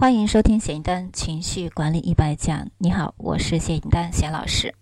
[0.00, 2.68] 欢迎收听谢影丹情绪管理一百讲。
[2.78, 4.72] 你好，我是谢影丹谢老师。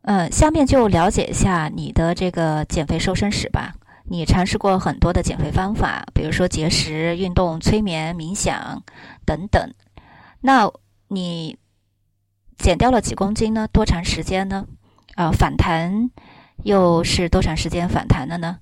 [0.00, 3.74] 呃，下面就了解一下你的这个减肥瘦身史吧。
[4.04, 8.82] 你尝试过很多的减肥方法，比如说节食、运动、催眠、冥想
[9.26, 9.74] 等等。
[10.40, 10.72] 那
[11.08, 11.58] 你
[12.56, 13.68] 减掉了几公斤呢？
[13.70, 14.66] 多长时间呢？
[15.14, 16.10] 啊，反弹
[16.64, 18.60] 又是多长时间反弹的呢？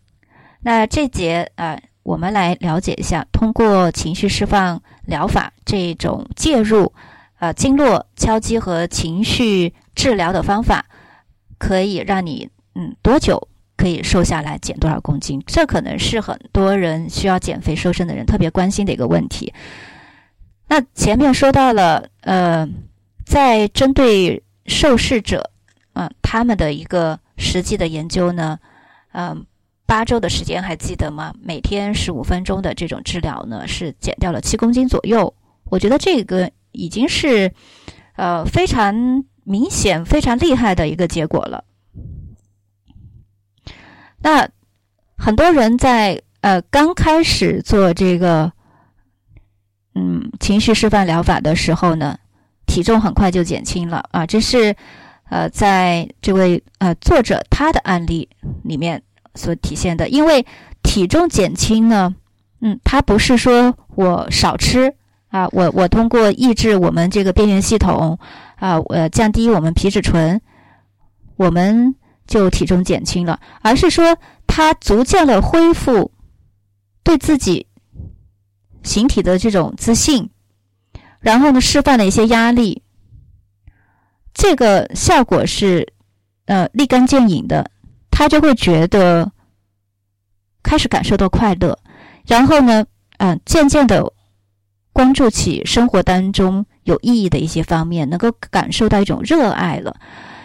[0.62, 1.80] 那这节啊。
[2.02, 6.92] 我们来了解一下，通过情绪释放疗法这种介入，
[7.38, 10.86] 呃，经络敲击和情绪治疗的方法，
[11.58, 15.42] 可以让你嗯多久可以瘦下来，减多少公斤？
[15.46, 19.52] 这可能是很多人需要减肥瘦身的人特别关心的一个问题。
[20.68, 22.66] 那前面说到了，呃，
[23.26, 25.50] 在针对受试者，
[25.92, 28.58] 嗯，他们的一个实际的研究呢，
[29.12, 29.44] 嗯。
[29.90, 31.34] 八周的时间还记得吗？
[31.42, 35.34] 每天十五分钟的这种治疗呢，是减掉了七公斤左右。
[35.64, 37.52] 我觉得这个已经是，
[38.14, 41.64] 呃，非常明显、非常厉害的一个结果了。
[44.20, 44.48] 那
[45.18, 48.52] 很多人在呃刚开始做这个，
[49.96, 52.16] 嗯，情绪释放疗法的时候呢，
[52.64, 54.24] 体重很快就减轻了啊。
[54.24, 54.76] 这是
[55.30, 58.28] 呃，在这位呃作者他的案例
[58.62, 59.02] 里面。
[59.34, 60.44] 所体现的，因为
[60.82, 62.14] 体重减轻呢，
[62.60, 64.94] 嗯，它不是说我少吃
[65.28, 68.18] 啊，我我通过抑制我们这个边缘系统
[68.56, 70.40] 啊，呃，降低我们皮质醇，
[71.36, 71.94] 我们
[72.26, 76.10] 就体重减轻了，而是说它逐渐的恢复
[77.04, 77.66] 对自己
[78.82, 80.30] 形体的这种自信，
[81.20, 82.82] 然后呢，释放了一些压力，
[84.34, 85.92] 这个效果是
[86.46, 87.70] 呃立竿见影的。
[88.20, 89.32] 他就会觉得
[90.62, 91.78] 开始感受到快乐，
[92.26, 92.84] 然后呢，
[93.16, 94.12] 嗯，渐渐的
[94.92, 99.96] 关注起生活当中有意义的一些方面，能够感受到一种热爱了。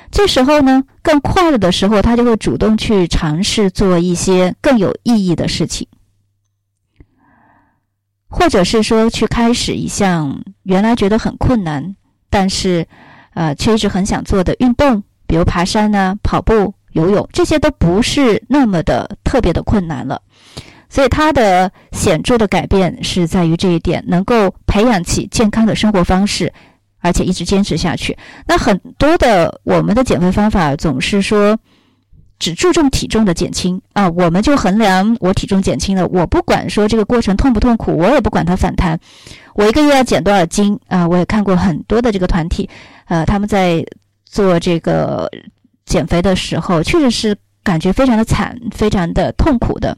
[0.10, 5.86] 这时候呢，更快乐的时候，他就会主动去尝试做一些更有意义的事情，
[8.30, 11.98] 或者是说去开始一项原来觉得很困难，
[12.30, 12.88] 但是
[13.34, 16.74] 呃却一直很想做的运动，比如爬山呢，跑步。
[16.96, 20.22] 游泳这些都不是那么的特别的困难了，
[20.90, 26.54] 所以它的显著的改变是在于这一点，能够培养起健康的生活方式，
[27.02, 28.18] 而且一直坚持下去。
[28.48, 31.60] 那很多的我们的减肥方法总是说
[32.40, 38.98] 只注重体重的减轻啊，我们就衡量我体重减轻了，我不管说这个过程痛不痛苦，我也不管它反弹，
[39.54, 41.06] 我一个月要减多少斤啊？
[41.06, 42.70] 我也看过很多的这个团体，
[43.08, 43.86] 呃，他们在
[44.24, 45.30] 做这个。
[45.86, 49.98] 减肥的时候，确实是感觉非常的惨，非常的痛苦的。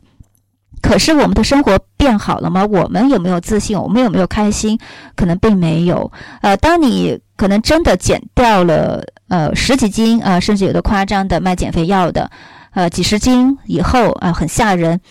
[0.82, 2.64] 可是我们的生活变好了吗？
[2.66, 3.80] 我们有没有自信？
[3.80, 4.78] 我们有没有开心？
[5.16, 6.12] 可能并没有。
[6.42, 12.30] 呃，当你可能真的减掉了呃十几斤啊，甚至有的夸张的卖减肥药的，
[12.72, 15.02] 呃几十斤以后啊，很吓人。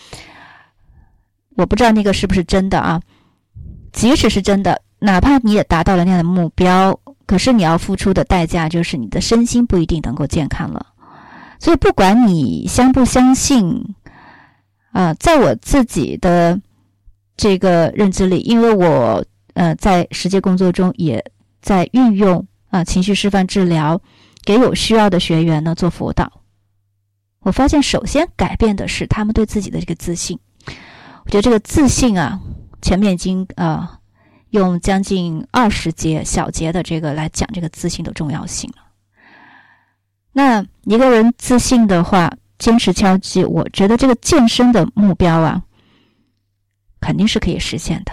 [1.57, 3.01] 我不知道那个是不是真的啊？
[3.91, 6.97] 即使是真的，哪怕你也达到了那样的目标。
[7.27, 10.85] 可是你要付出的代价就是你的身心不一定能够健康了，
[11.59, 13.93] 所以不管你相不相信，
[14.93, 16.59] 啊，在我自己的
[17.35, 19.23] 这个认知里，因为我
[19.55, 21.21] 呃在实际工作中也
[21.61, 24.01] 在运用啊情绪释放治疗，
[24.45, 26.31] 给有需要的学员呢做辅导，
[27.41, 30.39] 我发现首先改变的是他们对自己的这个自信，
[31.25, 32.39] 我觉得这个自信啊，
[32.81, 33.96] 前面已经啊。
[34.51, 38.83] 用将近二十节小节的这个来讲这个自信的重要性了。
[40.31, 45.61] 那一个人自信的话，坚持敲击，我觉得这个健身的目标啊，
[47.01, 48.11] 肯定是可以实现的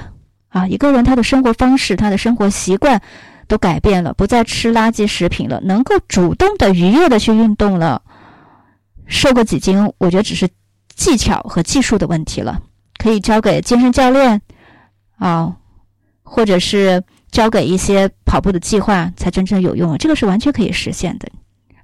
[0.49, 0.67] 啊。
[0.67, 3.01] 一个人他的生活方式、他的生活习惯
[3.47, 8.03] 都改变了，不再吃垃圾食品了，能够主动的、愉悦的去运动了，
[9.07, 10.49] 瘦个几斤，我觉得只是
[10.97, 12.63] 技巧和技术的问题了，
[12.97, 14.41] 可以交给健身教练
[15.19, 15.57] 啊。
[16.35, 17.01] 或者是
[17.31, 21.29] 交给一些跑步的计划才真正有用，这个是完全可以实现的，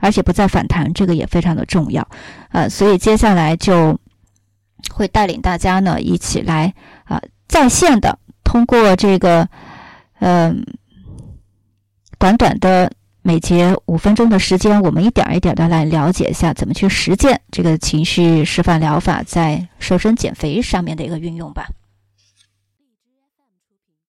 [0.00, 2.04] 而且不再反弹，这个也非常的重要。
[2.50, 3.96] 呃，所以接下来就
[4.92, 6.74] 会带领大家呢一起来
[7.04, 9.48] 啊在线的通过这个
[10.18, 10.66] 嗯
[12.18, 12.90] 短短的
[13.22, 21.68] 每节五分钟的时间，我们一点一点的来了解一下怎么去实践这个情绪释放疗法在瘦身减肥上面的一个运用吧。